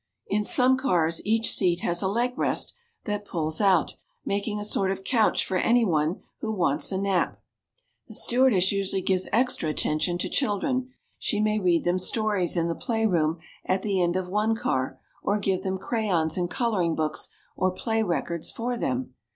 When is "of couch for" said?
4.89-5.57